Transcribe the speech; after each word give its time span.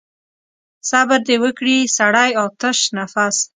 صبر 0.89 1.19
دې 1.27 1.35
وکړي 1.43 1.77
سړی 1.97 2.29
آتش 2.45 2.77
نفس. 2.97 3.35